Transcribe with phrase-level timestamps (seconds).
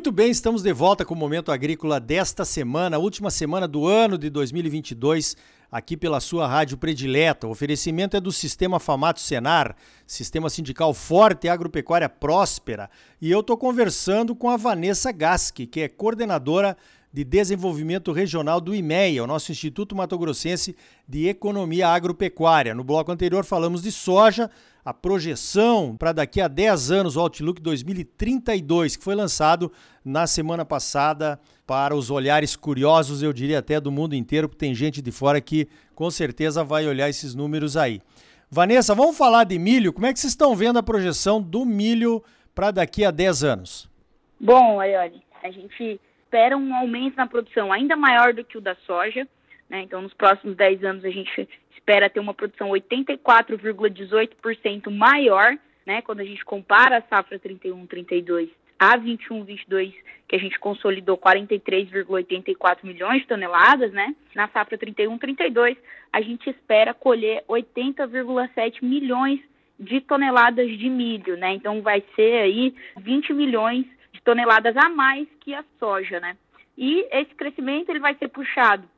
[0.00, 4.16] Muito bem, estamos de volta com o Momento Agrícola desta semana, última semana do ano
[4.16, 5.36] de 2022,
[5.70, 7.46] aqui pela sua rádio predileta.
[7.46, 9.76] O oferecimento é do Sistema Famato Senar,
[10.06, 12.88] Sistema Sindical Forte e Agropecuária Próspera.
[13.20, 16.78] E eu estou conversando com a Vanessa Gasque, que é coordenadora
[17.12, 20.76] de Desenvolvimento Regional do IMEA, o nosso Instituto Mato Grossense
[21.08, 22.74] de Economia Agropecuária.
[22.74, 24.50] No bloco anterior falamos de soja,
[24.84, 29.70] a projeção para daqui a 10 anos, o Outlook 2032, que foi lançado
[30.04, 34.74] na semana passada para os olhares curiosos, eu diria até do mundo inteiro, porque tem
[34.74, 38.00] gente de fora que com certeza vai olhar esses números aí.
[38.50, 39.92] Vanessa, vamos falar de milho.
[39.92, 42.22] Como é que vocês estão vendo a projeção do milho
[42.54, 43.88] para daqui a 10 anos?
[44.40, 48.76] Bom, Ayori, a gente espera um aumento na produção ainda maior do que o da
[48.86, 49.26] soja.
[49.68, 49.82] Né?
[49.82, 56.00] Então, nos próximos 10 anos, a gente espera ter uma produção 84,18% maior, né?
[56.02, 59.92] quando a gente compara a safra 31-32 a 21-22,
[60.26, 64.16] que a gente consolidou 43,84 milhões de toneladas, né?
[64.34, 65.76] Na safra 31-32,
[66.10, 69.38] a gente espera colher 80,7 milhões
[69.78, 71.52] de toneladas de milho, né?
[71.52, 73.84] Então vai ser aí 20 milhões
[74.20, 76.36] de toneladas a mais que a soja, né?
[76.76, 78.88] E esse crescimento ele vai ser puxado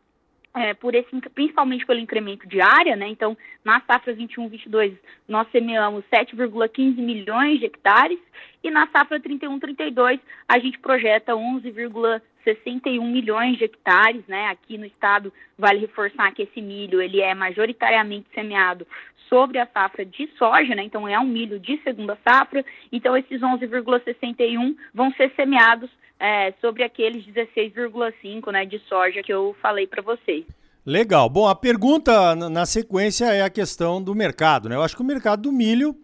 [0.54, 3.08] é, por esse, principalmente pelo incremento de área, né?
[3.08, 8.18] Então, na safra 21-22, nós semeamos 7,15 milhões de hectares
[8.62, 11.34] e na safra 31-32 a gente projeta
[12.46, 14.46] 11,61 milhões de hectares, né?
[14.48, 18.86] Aqui no estado vale reforçar que esse milho ele é majoritariamente semeado
[19.28, 20.82] sobre a safra de soja, né?
[20.84, 22.64] Então é um milho de segunda safra.
[22.90, 25.90] Então esses 11,61 vão ser semeados
[26.22, 30.44] é, sobre aqueles 16,5 né, de soja que eu falei para vocês.
[30.86, 31.28] Legal.
[31.28, 34.68] Bom, a pergunta na sequência é a questão do mercado.
[34.68, 34.76] Né?
[34.76, 35.96] Eu acho que o mercado do milho,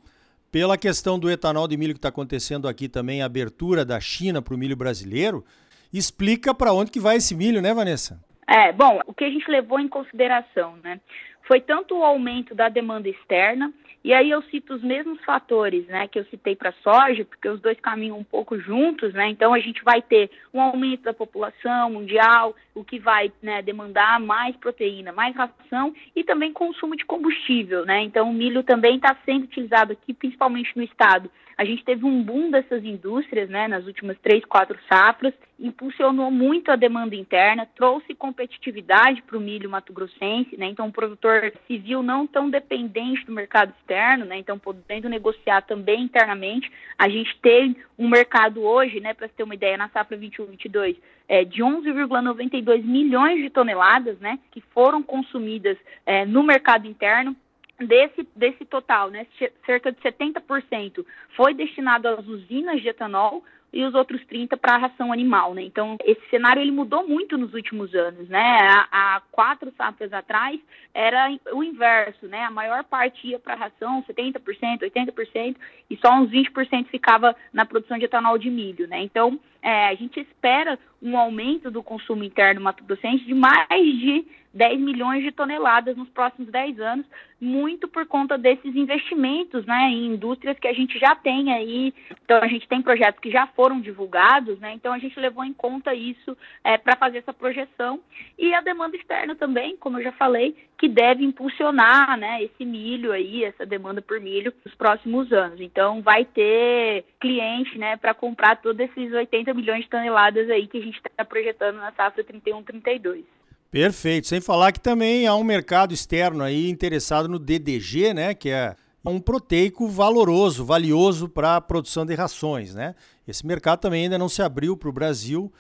[0.51, 4.43] pela questão do etanol de milho que está acontecendo aqui também, a abertura da China
[4.43, 5.45] para o milho brasileiro,
[5.93, 8.21] explica para onde que vai esse milho, né, Vanessa?
[8.47, 11.01] É, bom, o que a gente levou em consideração, né?
[11.49, 13.73] Foi tanto o aumento da demanda externa,
[14.05, 17.49] e aí eu cito os mesmos fatores, né, que eu citei para a soja, porque
[17.49, 21.15] os dois caminham um pouco juntos, né, então a gente vai ter um aumento da
[21.15, 27.07] população mundial, o que vai né, demandar mais proteína, mais ração e também consumo de
[27.07, 31.85] combustível, né, então o milho também está sendo utilizado aqui, principalmente no estado, a gente
[31.85, 37.17] teve um boom dessas indústrias né, nas últimas três, quatro safras, impulsionou muito a demanda
[37.17, 43.25] interna, trouxe competitividade para o milho mato-grossense, né, então o produtor civil não tão dependente
[43.25, 46.71] do mercado externo, né, então podendo negociar também internamente.
[46.99, 50.97] A gente tem um mercado hoje, né, para ter uma ideia, na safra 21-22,
[51.29, 55.77] é, de 11,92 milhões de toneladas, né, que foram consumidas
[56.07, 57.37] é, no mercado interno
[57.79, 59.27] desse, desse total, né,
[59.65, 61.05] cerca de 70%
[61.37, 65.63] foi destinado às usinas de etanol e os outros 30 para a ração animal, né?
[65.63, 68.59] Então, esse cenário ele mudou muito nos últimos anos, né?
[68.91, 70.59] Há, quatro safras atrás
[70.95, 72.45] era o inverso, né?
[72.45, 75.57] A maior parte ia para a ração, 70%, 80%,
[75.91, 79.03] e só uns 20% ficava na produção de etanol de milho, né?
[79.03, 84.25] Então, é, a gente espera um aumento do consumo interno mato-grossense de mais de
[84.55, 87.07] 10 milhões de toneladas nos próximos 10 anos,
[87.41, 91.95] muito por conta desses investimentos né, em indústrias que a gente já tem aí.
[92.25, 95.53] Então, a gente tem projetos que já foram divulgados, né, então a gente levou em
[95.53, 97.99] conta isso é, para fazer essa projeção.
[98.39, 103.11] E a demanda externa também, como eu já falei, que deve impulsionar né, esse milho
[103.11, 105.61] aí, essa demanda por milho nos próximos anos.
[105.61, 110.79] Então, vai ter cliente né, para comprar todos esses 80 milhões de toneladas aí que
[110.79, 113.25] a gente está projetando na safra 31-32.
[113.73, 114.29] Perfeito.
[114.29, 118.35] Sem falar que também há um mercado externo aí interessado no DDG, né?
[118.35, 122.95] Que é um proteico valoroso, valioso para a produção de rações, né?
[123.27, 125.53] Esse mercado também ainda não se abriu para o Brasil.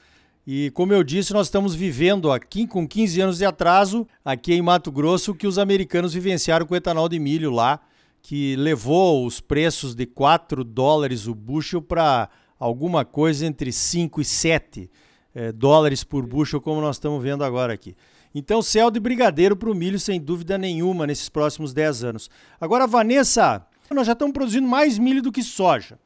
[0.47, 4.62] E como eu disse, nós estamos vivendo aqui com 15 anos de atraso, aqui em
[4.62, 7.81] Mato Grosso, que os americanos vivenciaram com o etanol de milho lá,
[8.23, 14.25] que levou os preços de 4 dólares o bushel para alguma coisa entre 5 e
[14.25, 14.91] 7
[15.34, 17.94] é, dólares por bushel, como nós estamos vendo agora aqui.
[18.34, 22.30] Então, céu de brigadeiro para o milho, sem dúvida nenhuma, nesses próximos 10 anos.
[22.60, 25.98] Agora, Vanessa, nós já estamos produzindo mais milho do que soja.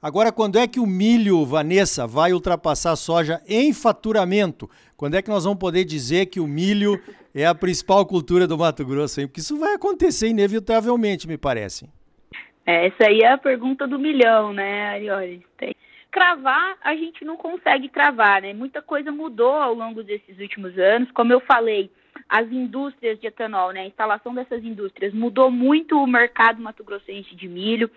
[0.00, 4.70] Agora, quando é que o milho, Vanessa, vai ultrapassar a soja em faturamento?
[4.96, 7.00] Quando é que nós vamos poder dizer que o milho
[7.34, 9.20] é a principal cultura do Mato Grosso?
[9.20, 9.26] Hein?
[9.26, 11.88] Porque isso vai acontecer inevitavelmente, me parece.
[12.66, 15.46] É, essa aí é a pergunta do milhão, né, Arioli?
[15.56, 15.75] Tem
[16.16, 18.54] cravar, a gente não consegue cravar, né?
[18.54, 21.10] Muita coisa mudou ao longo desses últimos anos.
[21.10, 21.90] Como eu falei,
[22.26, 23.82] as indústrias de etanol, né?
[23.82, 27.90] A instalação dessas indústrias mudou muito o mercado mato-grossense de milho,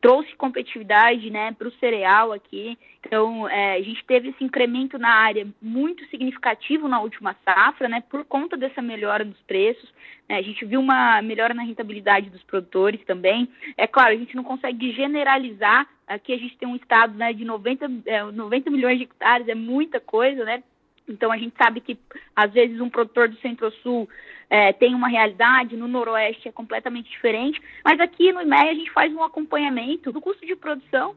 [0.00, 2.78] trouxe competitividade, né, para o cereal aqui.
[3.00, 8.04] Então, é, a gente teve esse incremento na área muito significativo na última safra, né,
[8.08, 9.92] por conta dessa melhora dos preços.
[10.28, 13.48] Né, a gente viu uma melhora na rentabilidade dos produtores também.
[13.76, 15.88] É claro, a gente não consegue generalizar.
[16.06, 19.54] Aqui a gente tem um estado né, de 90, é, 90 milhões de hectares, é
[19.54, 20.62] muita coisa, né?
[21.08, 21.98] Então a gente sabe que
[22.34, 24.08] às vezes um produtor do Centro-Sul
[24.48, 28.90] é, tem uma realidade, no Noroeste é completamente diferente, mas aqui no IMEA a gente
[28.90, 31.14] faz um acompanhamento do custo de produção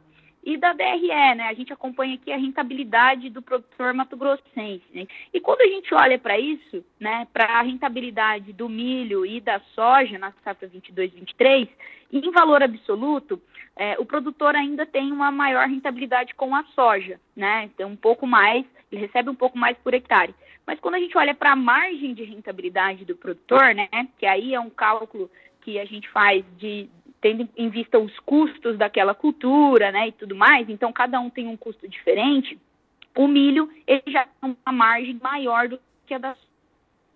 [0.47, 1.47] e da DRE, né?
[1.49, 4.83] A gente acompanha aqui a rentabilidade do produtor mato-grossense.
[4.93, 5.05] Né?
[5.33, 9.59] E quando a gente olha para isso, né, para a rentabilidade do milho e da
[9.75, 11.67] soja na safra 22-23,
[12.13, 13.41] em valor absoluto,
[13.77, 17.65] é, o produtor ainda tem uma maior rentabilidade com a soja, né?
[17.65, 20.33] Então, um pouco mais, ele recebe um pouco mais por hectare.
[20.65, 23.87] Mas quando a gente olha para a margem de rentabilidade do produtor, né,
[24.17, 25.31] que aí é um cálculo
[25.61, 26.89] que a gente faz de
[27.21, 31.47] tendo em vista os custos daquela cultura, né, e tudo mais, então cada um tem
[31.47, 32.59] um custo diferente,
[33.15, 36.35] o milho ele já tem uma margem maior do que a da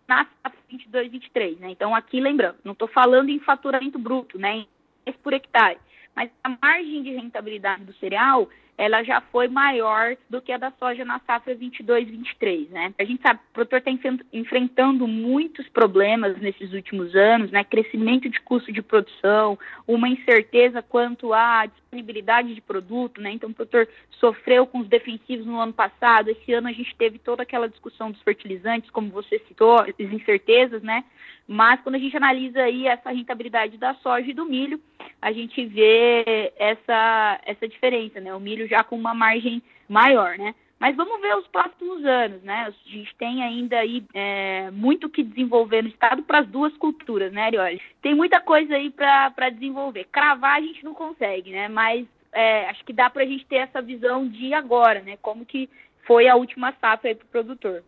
[0.07, 0.27] na
[0.69, 1.69] 22, 23, né?
[1.69, 4.65] Então aqui lembrando, não estou falando em faturamento bruto, né,
[5.05, 5.77] em por hectare,
[6.15, 10.71] mas a margem de rentabilidade do cereal ela já foi maior do que a da
[10.71, 12.91] soja na safra 22-23, né?
[12.97, 13.91] A gente sabe que o produtor está
[14.33, 17.63] enfrentando muitos problemas nesses últimos anos, né?
[17.63, 23.31] Crescimento de custo de produção, uma incerteza quanto à disponibilidade de produto, né?
[23.31, 27.19] Então o produtor sofreu com os defensivos no ano passado, esse ano a gente teve
[27.19, 31.03] toda aquela discussão dos fertilizantes, como você citou, as incertezas, né?
[31.45, 34.79] Mas quando a gente analisa aí essa rentabilidade da soja e do milho,
[35.21, 38.33] a gente vê essa, essa diferença, né?
[38.33, 40.55] O milho já com uma margem maior, né?
[40.81, 42.65] Mas vamos ver os próximos anos, né?
[42.65, 47.31] A gente tem ainda aí é, muito que desenvolver no estado para as duas culturas,
[47.31, 47.79] né, Arioli?
[48.01, 50.07] Tem muita coisa aí para desenvolver.
[50.11, 51.67] Cravar a gente não consegue, né?
[51.67, 55.19] Mas é, acho que dá para a gente ter essa visão de agora, né?
[55.21, 55.69] Como que
[56.07, 57.83] foi a última safra para o produtor.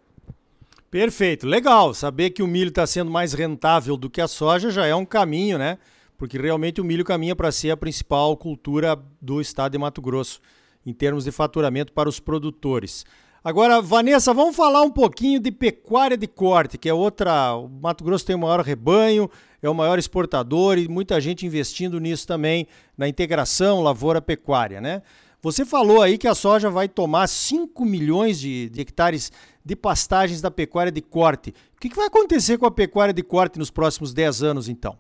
[0.92, 1.96] Perfeito, legal.
[1.96, 5.04] Saber que o milho está sendo mais rentável do que a soja já é um
[5.04, 5.80] caminho, né?
[6.16, 10.40] porque realmente o milho caminha para ser a principal cultura do estado de Mato Grosso,
[10.86, 13.06] em termos de faturamento para os produtores.
[13.44, 17.54] Agora, Vanessa, vamos falar um pouquinho de pecuária de corte, que é outra.
[17.56, 19.30] O Mato Grosso tem o maior rebanho,
[19.62, 25.02] é o maior exportador e muita gente investindo nisso também, na integração lavoura-pecuária, né?
[25.42, 29.30] Você falou aí que a soja vai tomar 5 milhões de, de hectares
[29.66, 31.54] de pastagens da pecuária de corte.
[31.76, 34.98] O que, que vai acontecer com a pecuária de corte nos próximos 10 anos, então?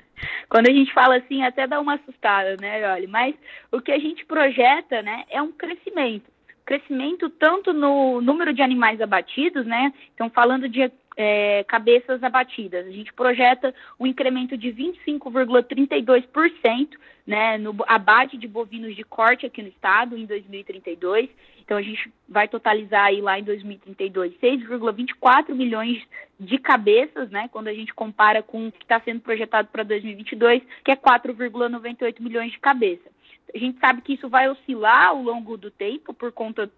[0.49, 3.35] Quando a gente fala assim, até dá uma assustada, né, olha, mas
[3.71, 6.25] o que a gente projeta, né, é um crescimento.
[6.65, 9.93] Crescimento tanto no número de animais abatidos, né?
[10.13, 12.85] Então, falando de é, cabeças abatidas.
[12.85, 16.89] A gente projeta um incremento de 25,32%
[17.25, 21.27] né, no abate de bovinos de corte aqui no estado em 2032.
[21.59, 26.05] Então a gente vai totalizar aí lá em 2032 6,24 milhões
[26.39, 30.61] de cabeças, né, quando a gente compara com o que está sendo projetado para 2022,
[30.85, 33.11] que é 4,98 milhões de cabeças.
[33.53, 36.69] A gente sabe que isso vai oscilar ao longo do tempo por conta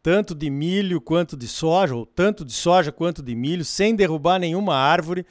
[0.02, 4.40] tanto de milho quanto de soja, ou tanto de soja quanto de milho, sem derrubar
[4.40, 5.28] nenhuma árvore.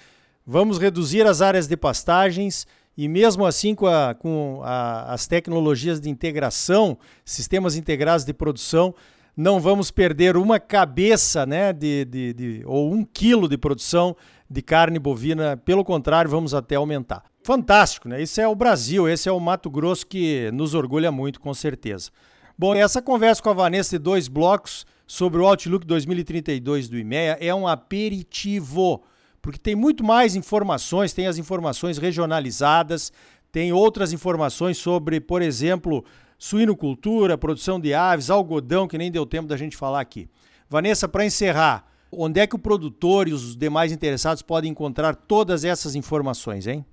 [0.47, 6.01] Vamos reduzir as áreas de pastagens e mesmo assim com, a, com a, as tecnologias
[6.01, 8.95] de integração, sistemas integrados de produção,
[9.37, 14.17] não vamos perder uma cabeça né, de, de, de, ou um quilo de produção
[14.49, 17.25] de carne bovina, pelo contrário, vamos até aumentar.
[17.43, 18.23] Fantástico, né?
[18.23, 22.11] Isso é o Brasil, esse é o Mato Grosso que nos orgulha muito, com certeza.
[22.57, 27.37] Bom, essa conversa com a Vanessa de dois blocos sobre o Outlook 2032 do IMEA
[27.41, 29.05] é um aperitivo,
[29.47, 33.13] porque tem muito mais informações, tem as informações regionalizadas,
[33.53, 36.05] tem outras informações sobre, por exemplo,
[36.37, 40.29] suinocultura, produção de aves, algodão, que nem deu tempo da gente falar aqui.
[40.69, 45.65] Vanessa, para encerrar, onde é que o produtor e os demais interessados podem encontrar todas
[45.65, 46.85] essas informações, hein?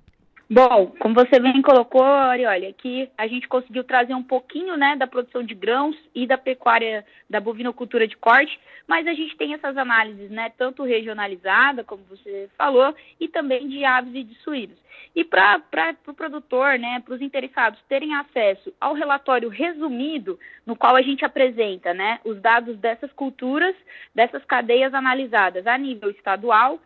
[0.48, 5.06] Bom, como você bem colocou, olha, aqui a gente conseguiu trazer um pouquinho, né, da
[5.06, 9.74] produção de grãos e da pecuária, da bovinocultura de corte, mas a gente tem essas
[9.74, 14.76] análises, né, tanto regionalizada, como você falou, e também de aves e de suínos.
[15.16, 20.76] E para o pro produtor, né, para os interessados terem acesso ao relatório resumido, no
[20.76, 23.74] qual a gente apresenta, né, os dados dessas culturas,
[24.14, 26.78] dessas cadeias analisadas a nível estadual,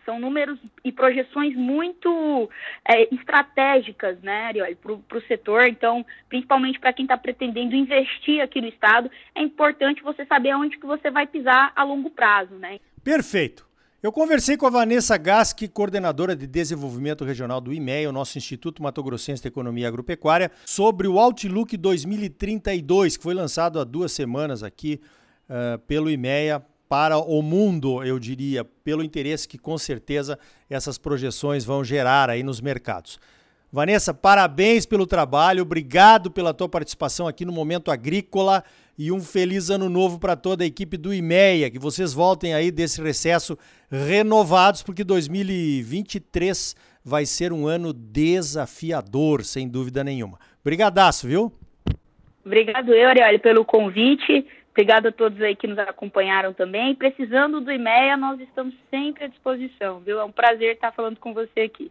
[0.07, 2.49] São números e projeções muito
[2.89, 5.67] é, estratégicas, né, Ariel, para o setor.
[5.67, 10.79] Então, principalmente para quem está pretendendo investir aqui no estado, é importante você saber onde
[10.79, 12.79] que você vai pisar a longo prazo, né?
[13.03, 13.67] Perfeito.
[14.01, 18.81] Eu conversei com a Vanessa Gasque, coordenadora de desenvolvimento regional do IMEA, o nosso Instituto
[18.81, 24.63] Mato Grossense de Economia Agropecuária, sobre o Outlook 2032, que foi lançado há duas semanas
[24.63, 25.01] aqui
[25.51, 30.39] uh, pelo IMEA para o mundo, eu diria, pelo interesse que com certeza
[30.71, 33.19] essas projeções vão gerar aí nos mercados.
[33.73, 38.63] Vanessa, parabéns pelo trabalho, obrigado pela tua participação aqui no Momento Agrícola
[38.97, 42.71] e um feliz ano novo para toda a equipe do IMEA, que vocês voltem aí
[42.71, 43.59] desse recesso
[43.91, 46.75] renovados, porque 2023
[47.05, 50.39] vai ser um ano desafiador, sem dúvida nenhuma.
[50.65, 51.53] Brigadaço, viu?
[52.45, 54.47] Obrigado eu, Ariel, pelo convite.
[54.77, 56.95] Obrigado a todos aí que nos acompanharam também.
[56.95, 60.21] Precisando do IMEA, nós estamos sempre à disposição, viu?
[60.21, 61.91] É um prazer estar falando com você aqui.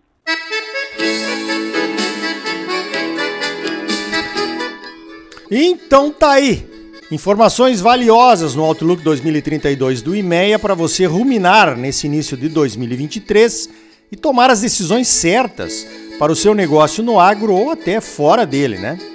[5.49, 6.63] Então tá aí.
[7.11, 13.67] Informações valiosas no Outlook 2032 do IMEA para você ruminar nesse início de 2023
[14.11, 15.87] e tomar as decisões certas
[16.19, 19.14] para o seu negócio no agro ou até fora dele, né?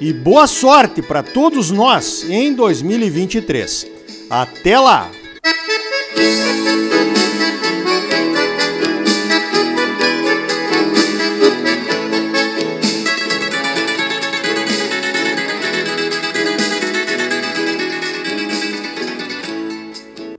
[0.00, 3.86] E boa sorte para todos nós em 2023.
[4.30, 5.10] Até lá!